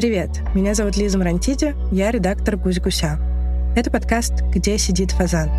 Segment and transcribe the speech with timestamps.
[0.00, 3.18] Привет, меня зовут Лиза Марантиди, я редактор «Гусь-гуся».
[3.76, 5.50] Это подкаст «Где сидит фазан?».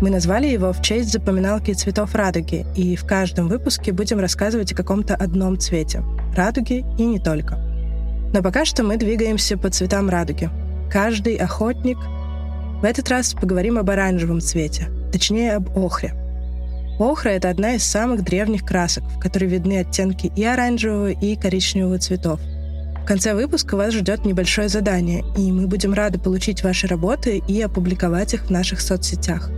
[0.00, 4.76] Мы назвали его в честь запоминалки цветов радуги, и в каждом выпуске будем рассказывать о
[4.76, 6.04] каком-то одном цвете.
[6.36, 7.58] Радуги и не только.
[8.32, 10.50] Но пока что мы двигаемся по цветам радуги.
[10.88, 11.98] Каждый охотник.
[12.80, 16.14] В этот раз поговорим об оранжевом цвете, точнее об охре.
[17.00, 21.98] Охра— это одна из самых древних красок, в которой видны оттенки и оранжевого, и коричневого
[21.98, 22.38] цветов.
[23.04, 27.60] В конце выпуска вас ждет небольшое задание, и мы будем рады получить ваши работы и
[27.60, 29.50] опубликовать их в наших соцсетях.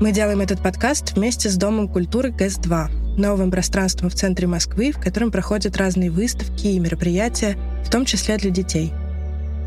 [0.00, 5.02] Мы делаем этот подкаст вместе с Домом культуры ГЭС-2, новым пространством в центре Москвы, в
[5.02, 8.90] котором проходят разные выставки и мероприятия, в том числе для детей.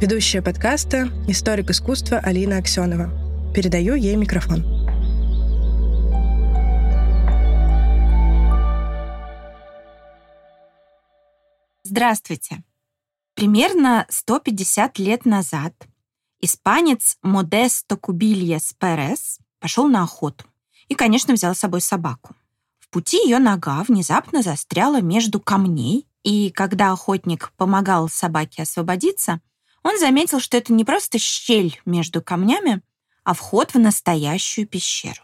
[0.01, 3.11] Ведущая подкаста— историк искусства Алина Аксенова.
[3.53, 4.65] Передаю ей микрофон.
[11.83, 12.66] Здравствуйте!
[13.37, 15.71] Примерно 150 лет назад
[16.41, 20.45] испанец Модесто Кубильес Перес пошел на охоту
[20.87, 22.35] и, конечно, взял с собой собаку.
[22.79, 29.39] В пути ее нога внезапно застряла между камней, и когда охотник помогал собаке освободиться,
[29.83, 32.81] он заметил, что это не просто щель между камнями,
[33.23, 35.21] а вход в настоящую пещеру.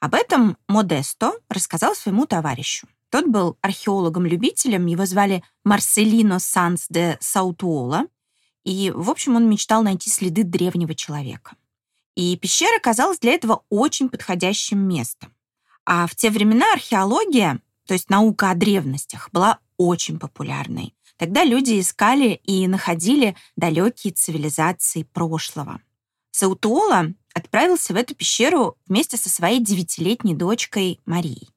[0.00, 2.88] Об этом Модесто рассказал своему товарищу.
[3.12, 8.06] Тот был археологом-любителем, его звали Марселино Санс де Саутуола,
[8.64, 11.54] и, в общем, он мечтал найти следы древнего человека.
[12.14, 15.34] И пещера казалась для этого очень подходящим местом.
[15.84, 20.94] А в те времена археология, то есть наука о древностях, была очень популярной.
[21.18, 25.82] Тогда люди искали и находили далекие цивилизации прошлого.
[26.30, 31.50] Саутуола отправился в эту пещеру вместе со своей девятилетней дочкой Марией.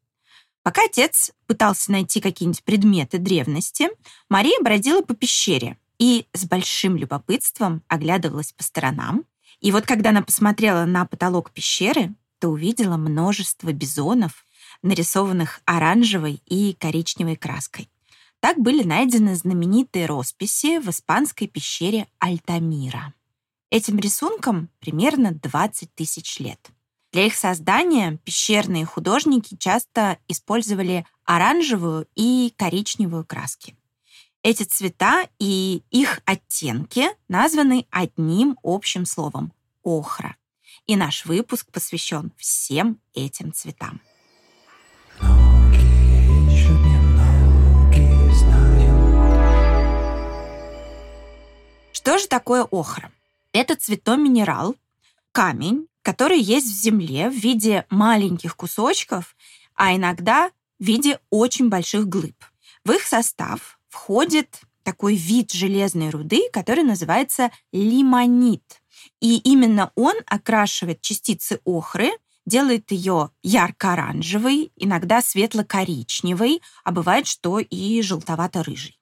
[0.66, 3.88] Пока отец пытался найти какие-нибудь предметы древности,
[4.30, 9.26] Мария бродила по пещере и с большим любопытством оглядывалась по сторонам,
[9.59, 14.44] и вот когда она посмотрела на потолок пещеры, то увидела множество бизонов,
[14.81, 17.88] нарисованных оранжевой и коричневой краской.
[18.40, 23.14] Так были найдены знаменитые росписи в испанской пещере Альтамира.
[23.70, 26.72] Этим рисункам примерно 20 тысяч лет.
[27.16, 33.78] Для их создания пещерные художники часто использовали оранжевую и коричневую краски.
[34.44, 39.53] Эти цвета и их оттенки названы одним общим словом—
[39.84, 40.36] охра.
[40.88, 44.02] И наш выпуск посвящен всем этим цветам.
[51.94, 53.09] Что же такое охра?
[53.53, 54.76] Это цветоминерал,
[55.32, 59.35] камень, который есть в земле в виде маленьких кусочков,
[59.73, 62.35] а иногда в виде очень больших глыб.
[62.83, 68.83] В их состав входит такой вид железной руды, который называется лимонит.
[69.19, 72.11] И именно он окрашивает частицы охры,
[72.45, 78.99] делает ее ярко-оранжевой, иногда светло-коричневой, а бывает, что и желтовато-рыжей.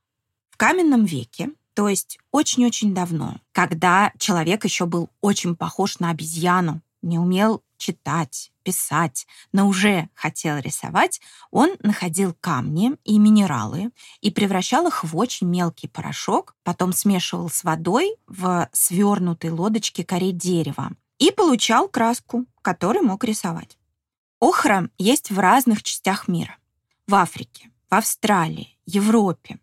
[0.51, 6.81] В каменном веке, то есть очень-очень давно, когда человек еще был очень похож на обезьяну,
[7.03, 11.19] не умел читать, писать, но уже хотел рисовать,
[11.51, 13.91] он находил камни и минералы
[14.21, 20.31] и превращал их в очень мелкий порошок, потом смешивал с водой в свернутой лодочке коре
[20.31, 23.77] дерева и получал краску, которой мог рисовать.
[24.39, 26.57] Охра есть в разных частях мира.
[27.07, 29.59] В Африке, в Австралии, Европе.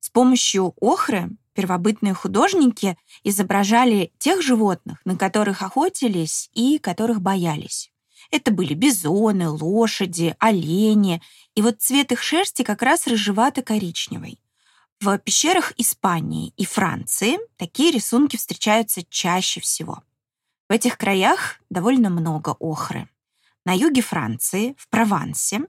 [0.00, 7.90] С помощью охры первобытные художники изображали тех животных, на которых охотились и которых боялись.
[8.30, 11.22] Это были бизоны, лошади, олени,
[11.54, 14.38] и вот цвет их шерсти как раз рыжевато-коричневый.
[15.00, 20.02] В пещерах Испании и Франции такие рисунки встречаются чаще всего.
[20.68, 23.08] В этих краях довольно много охры.
[23.64, 25.60] На юге Франции, в Провансе,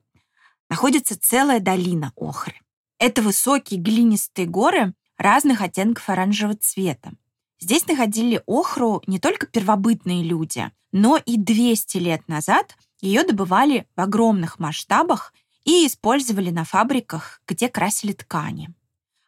[0.69, 2.55] находится целая долина охры.
[2.97, 7.13] Это высокие глинистые горы, разных оттенков оранжевого цвета.
[7.59, 14.01] Здесь находили охру не только первобытные люди, но и 200 лет назад ее добывали в
[14.01, 15.33] огромных масштабах
[15.63, 18.73] и использовали на фабриках, где красили ткани.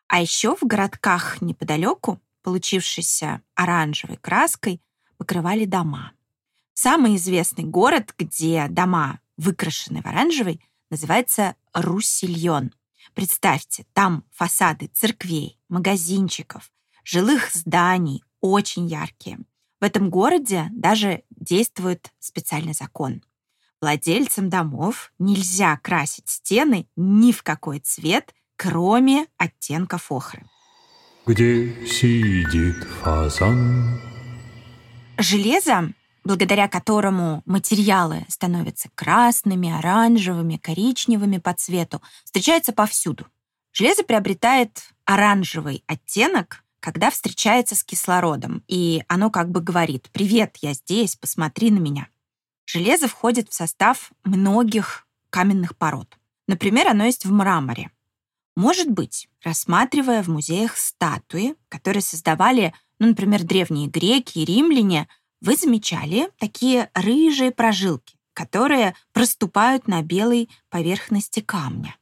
[0.08, 4.82] А еще в городках неподалеку, получившейся оранжевой краской,
[5.18, 6.14] покрывали дома.
[6.74, 12.72] Самый известный город, где дома выкрашены в оранжевый, называется Руссильон.
[13.14, 16.72] Представьте, там фасады церквей, магазинчиков,
[17.04, 19.40] жилых зданий очень яркие.
[19.80, 23.24] В этом городе даже действует специальный закон.
[23.80, 30.44] Владельцам домов нельзя красить стены ни в какой цвет, кроме оттенков охры.
[31.28, 34.00] где сидит фазан.
[35.20, 35.94] Железо,
[36.28, 43.28] благодаря которому материалы становятся красными, оранжевыми, коричневыми по цвету, встречается повсюду.
[43.72, 50.74] Железо приобретает оранжевый оттенок, когда встречается с кислородом, и оно как бы говорит «Привет, я
[50.74, 52.10] здесь, посмотри на меня».
[52.66, 56.18] Железо входит в состав многих каменных пород.
[56.46, 57.90] Например, оно есть в мраморе.
[58.58, 65.08] Может быть, рассматривая в музеях статуи, которые создавали, ну, например, древние греки и римляне,
[65.42, 71.96] вы замечали такие рыжие прожилки, которые проступают на белой поверхности камня.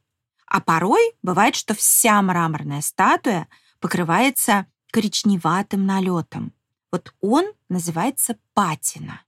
[0.46, 3.48] А порой бывает, что вся мраморная статуя
[3.80, 6.52] покрывается коричневатым налетом.
[6.92, 9.22] Вот он называется патина.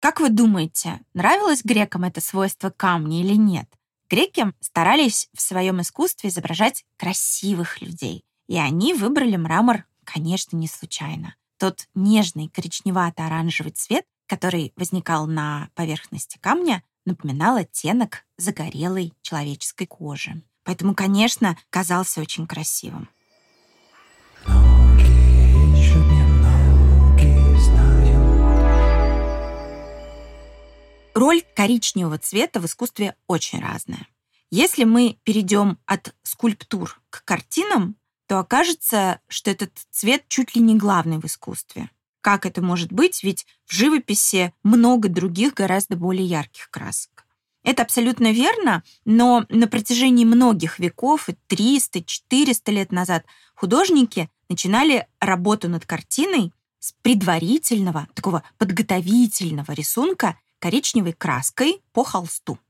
[0.00, 3.68] Как вы думаете, нравилось грекам это свойство камня или нет?
[4.08, 11.36] Греки старались в своем искусстве изображать красивых людей, и они выбрали мрамор, конечно, не случайно.
[11.60, 20.42] Тот нежный коричневато-оранжевый цвет, который возникал на поверхности камня, напоминал оттенок загорелой человеческой кожи.
[20.64, 23.10] Поэтому, конечно, казался очень красивым.
[31.14, 34.06] Роль коричневого цвета в искусстве очень разная.
[34.50, 37.96] Если мы перейдем от скульптур к картинам,
[38.30, 41.90] то окажется, что этот цвет чуть ли не главный в искусстве.
[42.20, 43.24] Как это может быть?
[43.24, 47.26] Ведь в живописи много других гораздо более ярких красок.
[47.64, 55.84] Это абсолютно верно, но на протяжении многих веков, 300-400 лет назад, художники начинали работу над
[55.84, 62.60] картиной с предварительного, такого подготовительного рисунка коричневой краской по холсту.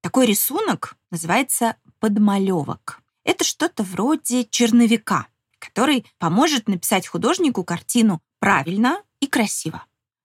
[0.00, 3.02] Такой рисунок называется подмалевок.
[3.28, 5.26] Это что-то вроде черновика,
[5.58, 9.84] который поможет написать художнику картину правильно и красиво.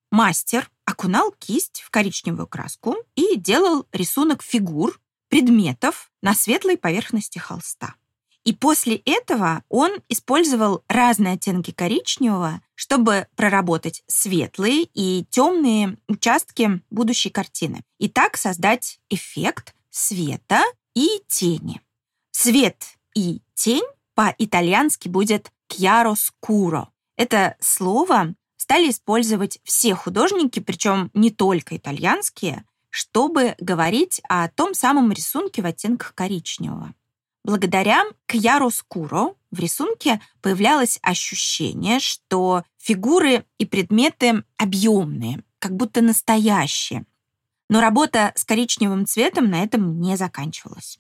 [0.10, 7.96] Мастер окунал кисть в коричневую краску и делал рисунок фигур, предметов на светлой поверхности холста.
[8.46, 17.32] И после этого он использовал разные оттенки коричневого, чтобы проработать светлые и темные участки будущей
[17.32, 17.84] картины.
[17.98, 20.64] И так создать эффект света
[20.94, 21.82] и тени.
[22.34, 23.86] Свет и тень
[24.16, 26.88] по-итальянски будет chiaroscuro.
[27.16, 35.12] Это слово стали использовать все художники, причем не только итальянские, чтобы говорить о том самом
[35.12, 36.94] рисунке в оттенках коричневого.
[37.44, 47.06] Благодаря Кьяроскуро в рисунке появлялось ощущение, что фигуры и предметы объемные, как будто настоящие.
[47.70, 51.00] Но работа с коричневым цветом на этом не заканчивалась.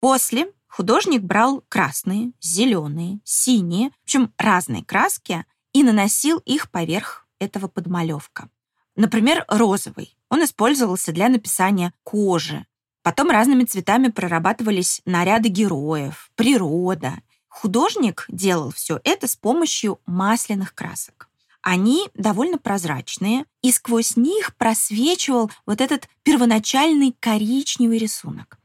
[0.00, 7.68] После художник брал красные, зеленые, синие, в общем, разные краски и наносил их поверх этого
[7.68, 8.48] подмалевка.
[8.96, 10.16] Например, розовый.
[10.28, 12.66] Он использовался для написания кожи,
[13.02, 17.14] Потом разными цветами прорабатывались наряды героев, природа.
[17.48, 21.28] Художник делал все это с помощью масляных красок.
[21.62, 28.58] Они довольно прозрачные, и сквозь них просвечивал вот этот первоначальный коричневый рисунок.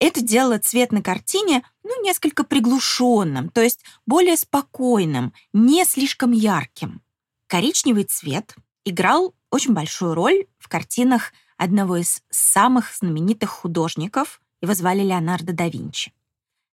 [0.00, 7.02] Это делало цвет на картине ну, несколько приглушенным, то есть более спокойным, не слишком ярким.
[7.48, 15.02] Коричневый цвет играл очень большую роль в картинах одного из самых знаменитых художников, его звали
[15.02, 16.12] Леонардо да Винчи.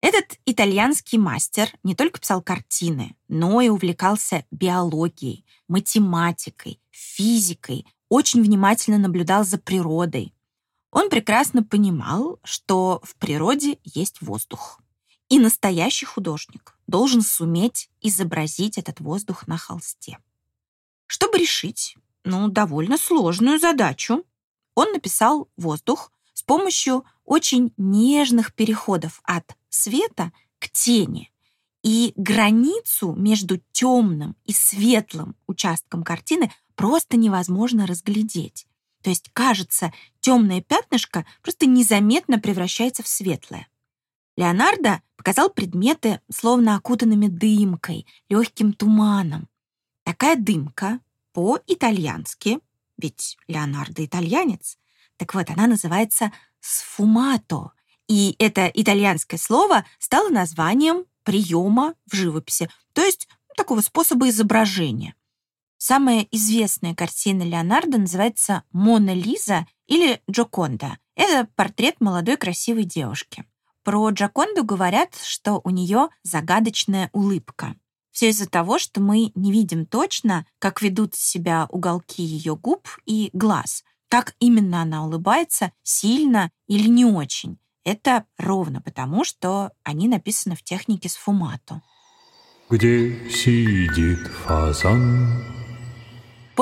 [0.00, 8.98] Этот итальянский мастер не только писал картины, но и увлекался биологией, математикой, физикой, очень внимательно
[8.98, 10.34] наблюдал за природой.
[10.92, 14.78] Он прекрасно понимал, что в природе есть воздух.
[15.30, 20.18] И настоящий художник должен суметь изобразить этот воздух на холсте.
[21.06, 24.22] Чтобы решить, ну, довольно сложную задачу,
[24.74, 31.32] он написал воздух с помощью очень нежных переходов от света к тени.
[31.82, 38.66] И границу между темным и светлым участком картины просто невозможно разглядеть.
[39.02, 43.68] То есть, кажется, темное пятнышко просто незаметно превращается в светлое.
[44.36, 49.48] Леонардо показал предметы, словно окутанными дымкой, легким туманом.
[50.04, 51.00] Такая дымка
[51.32, 52.60] по-итальянски
[53.02, 54.78] ведь Леонардо итальянец.
[55.16, 57.72] Так вот, она называется сфумато.
[58.08, 65.14] И это итальянское слово стало названием приема в живописи, то есть такого способа изображения.
[65.84, 70.96] Самая известная картина Леонардо называется «Мона Лиза» или «Джоконда».
[71.16, 73.44] Это портрет молодой красивой девушки.
[73.82, 77.74] Про Джоконду говорят, что у нее загадочная улыбка.
[78.12, 83.30] Все из-за того, что мы не видим точно, как ведут себя уголки ее губ и
[83.32, 87.58] глаз, как именно она улыбается, сильно или не очень.
[87.82, 91.82] Это ровно потому, что они написаны в технике сфумато.
[92.70, 95.61] Где сидит фазан?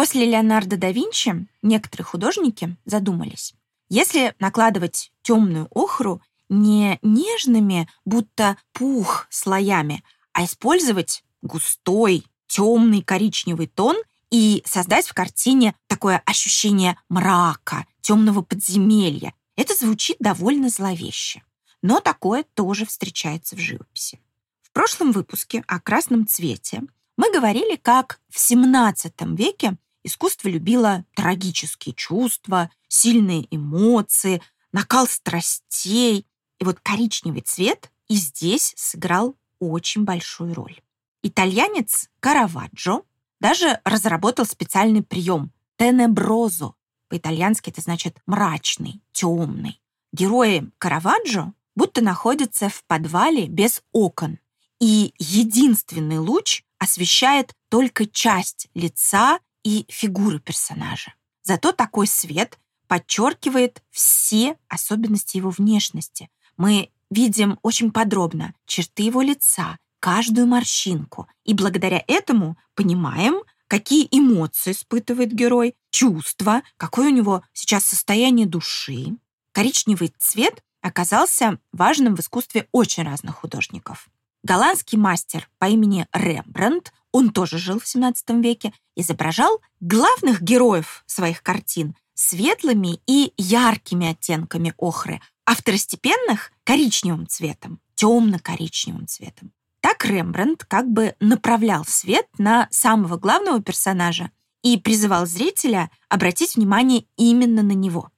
[0.01, 3.53] После Леонардо да Винчи некоторые художники задумались.
[3.91, 10.03] Если накладывать темную охру не нежными, будто пух слоями,
[10.33, 13.95] а использовать густой, темный коричневый тон
[14.31, 19.35] и создать в картине такое ощущение мрака, темного подземелья.
[19.55, 21.43] Это звучит довольно зловеще.
[21.83, 24.19] Но такое тоже встречается в живописи.
[24.63, 26.85] В прошлом выпуске о красном цвете
[27.19, 34.43] мы говорили, как в XVII веке искусство любило трагические чувства, сильные эмоции,
[34.73, 36.27] накал страстей.
[36.59, 40.81] И вот коричневый цвет и здесь сыграл очень большую роль.
[41.23, 43.03] Итальянец Караваджо
[43.41, 46.75] даже разработал специальный прием «тенеброзо».
[47.09, 49.81] По-итальянски это значит «мрачный», «темный».
[50.13, 54.39] Герои Караваджо будто находятся в подвале без окон,
[54.81, 61.15] и единственный луч освещает только часть лица и фигуры персонажа.
[61.43, 66.29] Зато такой свет подчеркивает все особенности его внешности.
[66.57, 71.29] Мы видим очень подробно черты его лица, каждую морщинку.
[71.45, 79.17] И благодаря этому понимаем, какие эмоции испытывает герой, чувства, какое у него сейчас состояние души.
[79.53, 84.09] Коричневый цвет оказался важным в искусстве очень разных художников.
[84.43, 91.43] Голландский мастер по имени Рембрандт, он тоже жил в 17 веке, изображал главных героев своих
[91.43, 99.53] картин светлыми и яркими оттенками охры, а второстепенных— коричневым цветом, темно-коричневым цветом.
[99.81, 104.31] Так Рембрандт как бы направлял свет на самого главного персонажа
[104.63, 108.11] и призывал зрителя обратить внимание именно на него.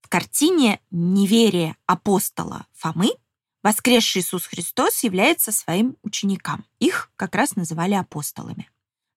[0.00, 3.10] В картине «Неверие апостола Фомы»
[3.62, 6.64] воскресший Иисус Христос является своим ученикам.
[6.78, 8.70] Их как раз называли апостолами.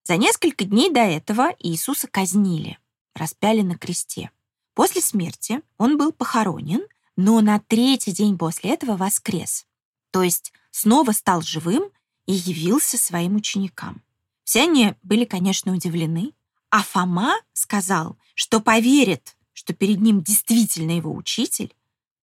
[0.04, 2.80] За несколько дней до этого Иисуса казнили,
[3.14, 4.32] распяли на кресте.
[4.74, 6.82] После смерти он был похоронен,
[7.16, 9.66] но на третий день после этого воскрес.
[10.12, 11.92] То есть снова стал живым
[12.26, 14.02] и явился своим ученикам.
[14.44, 16.34] Все они были, конечно, удивлены,
[16.70, 21.76] а Фома сказал, что поверит, что перед ним действительно его учитель,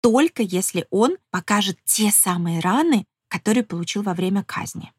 [0.01, 4.91] только если он покажет те самые раны, которые получил во время казни.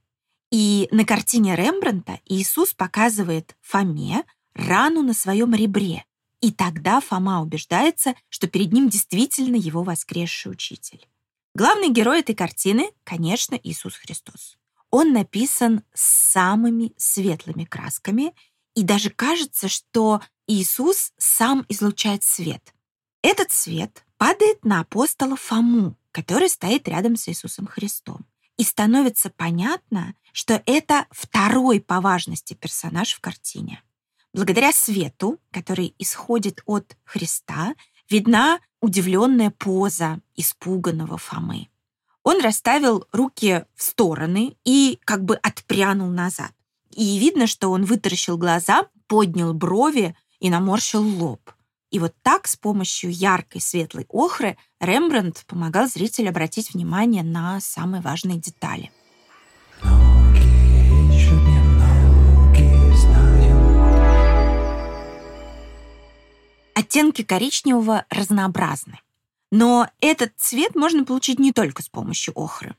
[0.50, 6.04] И на картине Рембрандта Иисус показывает Фоме рану на своем ребре.
[6.40, 11.06] И тогда Фома убеждается, что перед ним действительно его воскресший учитель.
[11.54, 14.56] Главный герой этой картины, конечно, Иисус Христос.
[14.90, 18.34] Он написан самыми светлыми красками,
[18.74, 22.74] и даже кажется, что Иисус сам излучает свет.
[23.22, 28.24] Этот свет падает на апостола Фому, который стоит рядом с Иисусом Христом.
[28.56, 33.82] И становится понятно, что это второй по важности персонаж в картине.
[34.32, 37.74] Благодаря свету, который исходит от Христа,
[38.08, 41.68] видна удивленная поза испуганного Фомы.
[42.22, 46.52] Он расставил руки в стороны и как бы отпрянул назад.
[46.90, 51.50] И видно, что он вытаращил глаза, поднял брови и наморщил лоб.
[51.92, 58.00] И вот так с помощью яркой светлой охры Рембрандт помогал зрителю обратить внимание на самые
[58.00, 58.90] важные детали.
[66.74, 68.98] Оттенки коричневого разнообразны.
[69.50, 72.74] Но этот цвет можно получить не только с помощью охры.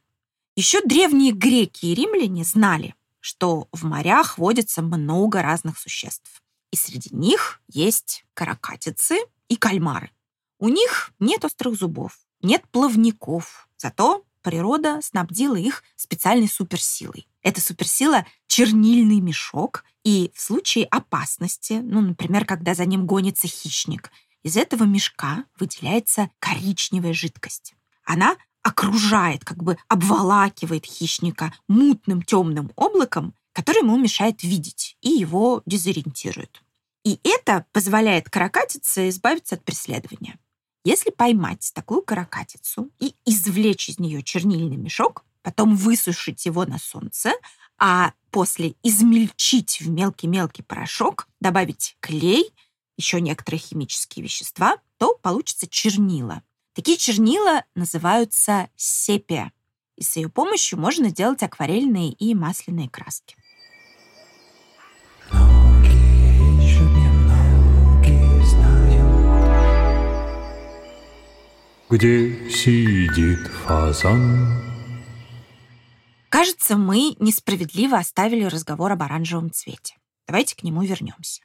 [0.55, 6.42] Еще древние греки и римляне знали, что в морях водится много разных существ.
[6.73, 10.09] И среди них есть каракатицы и кальмары.
[10.57, 17.27] У них нет острых зубов, нет плавников, зато природа снабдила их специальной суперсилой.
[17.43, 24.09] Эта суперсила— чернильный мешок, и в случае опасности, ну, например, когда за ним гонится хищник,
[24.41, 27.75] из этого мешка выделяется коричневая жидкость.
[28.03, 35.61] Она окружает, как бы обволакивает хищника мутным темным облаком, который ему мешает видеть и его
[35.67, 36.62] дезориентирует.
[37.03, 40.39] И это позволяет каракатице избавиться от преследования.
[40.85, 47.33] Если поймать такую каракатицу и извлечь из нее чернильный мешок, потом высушить его на солнце,
[47.77, 52.53] а после измельчить в мелкий-мелкий порошок, добавить клей,
[52.97, 56.43] еще некоторые химические вещества, то получится чернила.
[56.73, 59.51] Такие чернила называются сепия.
[59.95, 63.35] И с ее помощью можно делать акварельные и масляные краски.
[71.93, 74.63] Где сидит фазан.
[76.29, 79.97] Кажется, мы несправедливо оставили разговор об оранжевом цвете.
[80.25, 81.43] Давайте к нему вернемся.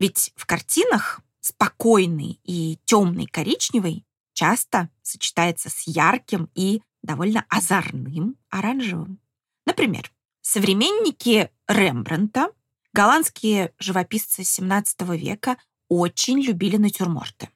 [0.00, 9.20] Ведь в картинах спокойный и темный коричневый часто сочетается с ярким и довольно озорным оранжевым.
[9.64, 10.10] Например,
[10.40, 12.48] современники Рембрандта,
[12.92, 15.56] голландские живописцы XVII века,
[15.88, 17.50] очень любили натюрморты.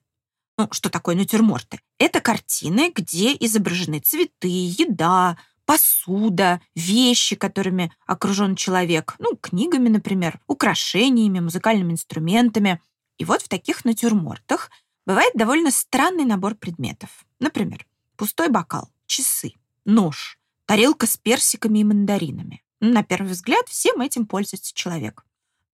[0.59, 1.81] Ну, что такое натюрморты?
[1.99, 11.39] Это картины, где изображены цветы, еда, посуда, вещи, которыми окружен человек, ну, книгами, например, украшениями,
[11.39, 12.83] музыкальными инструментами.
[13.19, 14.71] И вот в таких натюрмортах
[15.07, 17.25] бывает довольно странный набор предметов.
[17.39, 17.87] Например,
[18.17, 19.53] пустой бокал, часы,
[19.85, 22.65] нож, тарелка с персиками и мандаринами.
[22.81, 25.25] На первый взгляд, всем этим пользуется человек.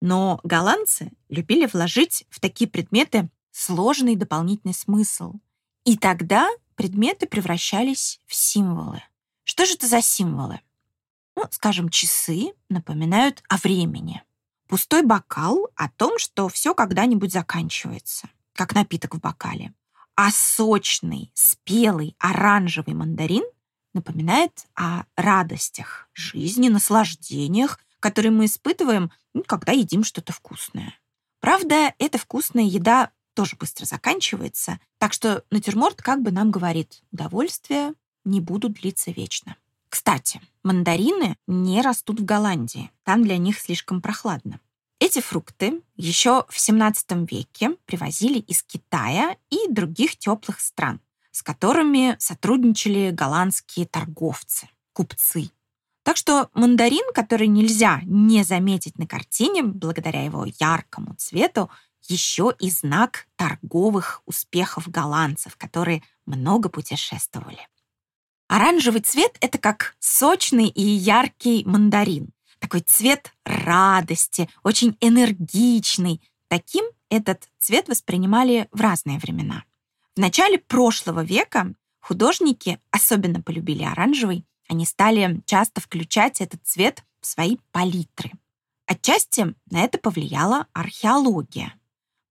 [0.02, 5.34] Но голландцы любили вложить в такие предметы сложный дополнительный смысл.
[5.84, 9.02] И тогда предметы превращались в символы.
[9.44, 10.60] Что же это за символы?
[11.36, 14.22] Ну, скажем, часы напоминают о времени.
[14.66, 19.72] Пустой бокал о том, что все когда-нибудь заканчивается, как напиток в бокале.
[20.16, 23.44] А сочный, спелый, оранжевый мандарин
[23.92, 30.94] напоминает о радостях, жизни, наслаждениях, которые мы испытываем, ну, когда едим что-то вкусное.
[31.40, 37.94] Правда, эта вкусная еда тоже быстро заканчивается, так что натюрморт как бы нам говорит, удовольствия
[38.24, 39.56] не будут длиться вечно.
[39.88, 42.90] Кстати, мандарины не растут в Голландии.
[43.04, 44.58] Там для них слишком прохладно.
[44.98, 52.16] Эти фрукты еще в 17 веке привозили из Китая и других теплых стран, с которыми
[52.18, 55.50] сотрудничали голландские торговцы, купцы.
[56.04, 61.70] Так что мандарин, который нельзя не заметить на картине, благодаря его яркому цвету,
[62.10, 67.68] еще и знак торговых успехов голландцев, которые много путешествовали.
[68.48, 72.30] Оранжевый цвет— это как сочный и яркий мандарин.
[72.58, 76.20] Такой цвет радости, очень энергичный.
[76.48, 79.64] Таким этот цвет воспринимали в разные времена.
[80.14, 87.26] В начале прошлого века художники особенно полюбили оранжевый, они стали часто включать этот цвет в
[87.26, 88.32] свои палитры.
[88.86, 91.74] Отчасти на это повлияла археология.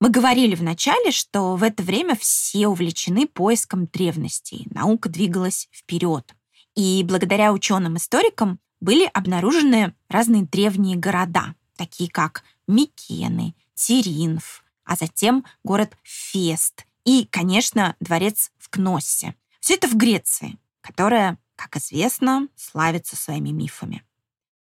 [0.00, 6.34] Мы говорили вначале, что в это время все увлечены поиском древностей, наука двигалась вперед.
[6.74, 15.96] И благодаря ученым-историкам были обнаружены разные древние города, такие как Микены, Тиринф, а затем город
[16.02, 19.34] Фест и, конечно, дворец в Кноссе.
[19.60, 24.04] Все это в Греции, которая как известно, славится своими мифами.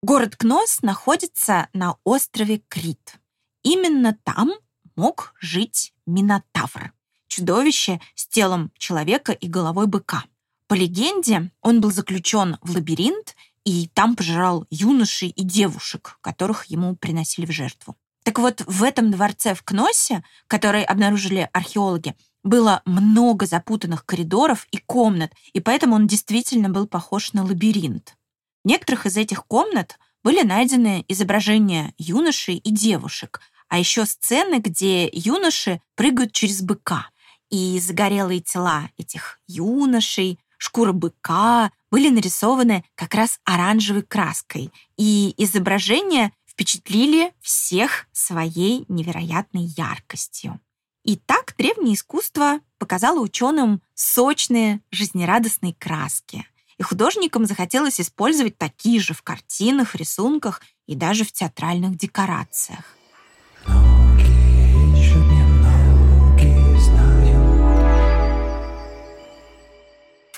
[0.02, 3.18] Город Кнос находится на острове Крит.
[3.62, 4.52] Именно там
[5.00, 6.92] мог жить Минотавр,
[7.26, 10.24] чудовище с телом человека и головой быка.
[10.66, 13.34] По легенде, он был заключен в лабиринт
[13.64, 17.96] и там пожирал юношей и девушек, которых ему приносили в жертву.
[18.24, 24.76] Так вот, в этом дворце в Кносе, который обнаружили археологи, было много запутанных коридоров и
[24.76, 28.18] комнат, и поэтому он действительно был похож на лабиринт.
[28.64, 35.08] В некоторых из этих комнат были найдены изображения юношей и девушек, а еще сцены, где
[35.12, 37.08] юноши прыгают через быка.
[37.50, 46.32] И загорелые тела этих юношей, шкура быка были нарисованы как раз оранжевой краской, и изображения
[46.46, 50.60] впечатлили всех своей невероятной яркостью.
[51.04, 56.44] И так древнее искусство показало ученым сочные, жизнерадостные краски.
[56.76, 62.96] И художникам захотелось использовать такие же в картинах, рисунках и даже в театральных декорациях.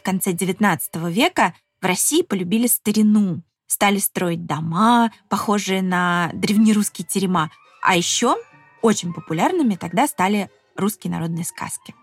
[0.03, 0.81] В конце XIX
[1.13, 7.53] века в России полюбили старину, стали строить дома, похожие на древнерусские терема,
[7.85, 8.35] а еще
[8.83, 11.95] очень популярными тогда стали русские народные сказки.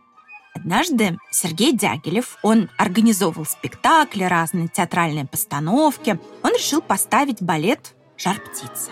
[0.56, 6.18] Однажды Сергей Дягилев, он организовывал спектакли, разные театральные постановки.
[6.42, 8.92] Он решил поставить балет «Жар-птица».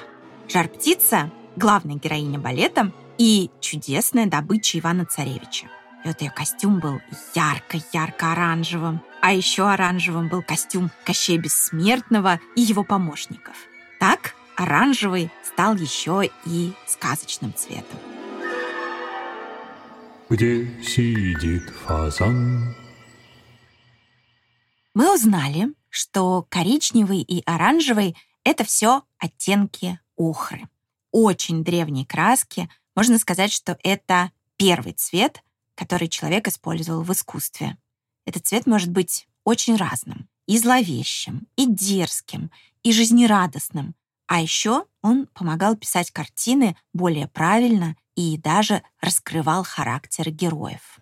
[0.50, 5.68] «Жар-птица»— главная героиня балета и чудесная добыча Ивана Царевича.
[6.08, 7.02] Вот ее костюм был
[7.36, 9.02] ярко-ярко-оранжевым.
[9.22, 13.58] А еще оранжевым был костюм Кощея Бессмертного и его помощников.
[14.00, 18.00] Так оранжевый стал еще и сказочным цветом.
[20.30, 22.74] Где сидит фазан?
[24.94, 28.16] Мы узнали, что коричневый и оранжевый—
[28.46, 30.70] это все оттенки охры.
[31.12, 32.70] Очень древние краски.
[32.96, 35.44] Можно сказать, что это первый цвет,
[35.78, 37.78] который человек использовал в искусстве.
[38.26, 40.28] этот цвет может быть очень разным.
[40.48, 42.52] И зловещим, и дерзким,
[42.84, 43.96] и жизнерадостным.
[44.28, 51.00] А еще он помогал писать картины более правильно и даже раскрывал характер героев.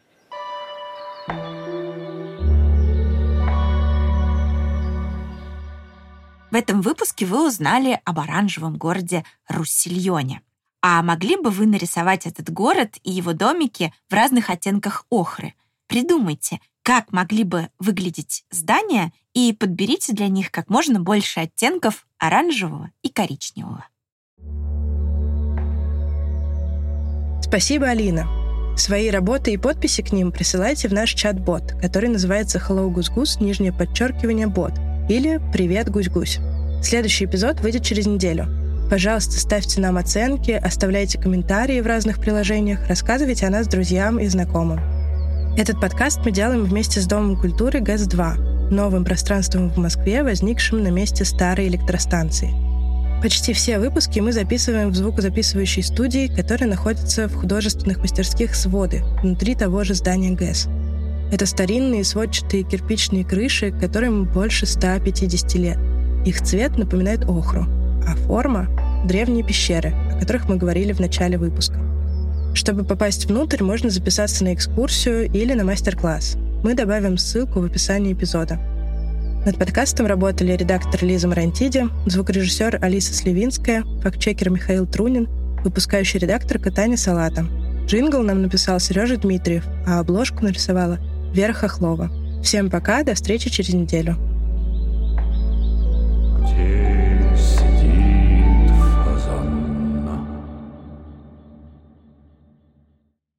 [6.52, 10.42] В этом выпуске вы узнали об оранжевом городе Руссельоне.
[10.88, 15.56] А могли бы вы нарисовать этот город и его домики в разных оттенках охры?
[15.88, 22.91] Придумайте, как могли бы выглядеть здания и подберите для них как можно больше оттенков оранжевого
[23.02, 23.88] и коричневого.
[27.41, 28.28] Спасибо, Алина.
[28.78, 33.74] Свои работы и подписи к ним присылайте в наш чат-бот, который называется Hello Гусь-Гус, нижнее
[33.74, 34.74] подчеркивание бот,
[35.10, 36.38] или Привет Гусь-Гусь.
[36.84, 38.64] Следующий эпизод выйдет через неделю.
[38.89, 44.80] Пожалуйста, ставьте нам оценки, оставляйте комментарии в разных приложениях, рассказывайте о нас друзьям и знакомым.
[45.58, 50.89] Этот подкаст мы делаем вместе с Домом культуры ГЭС-2, новым пространством в Москве, возникшим на
[50.89, 52.54] месте старой электростанции.
[53.24, 59.56] Почти все выпуски мы записываем в звукозаписывающей студии, которая находится в художественных мастерских «Своды» внутри
[59.56, 60.67] того же здания ГЭС.
[61.32, 65.80] Это старинные сводчатые кирпичные крыши, которым больше 150 лет.
[66.24, 67.65] Их цвет напоминает охру,
[68.08, 68.68] а форма—
[69.06, 71.80] древние пещеры, о которых мы говорили в начале выпуска.
[72.54, 76.38] Чтобы попасть внутрь, можно записаться на экскурсию или на мастер-класс.
[76.63, 78.60] Мы добавим ссылку в описании эпизода.
[79.46, 85.28] Над подкастом работали редактор Лиза Марантиди, звукорежиссер Алиса Сливинская, фактчекер Михаил Трунин,
[85.63, 87.46] выпускающий редактор Таня Салата.
[87.86, 90.98] Джингл нам написал Сережа Дмитриев, а обложку нарисовала
[91.34, 92.10] Вера Хохлова.
[92.41, 94.15] Всем пока, до встречи через неделю.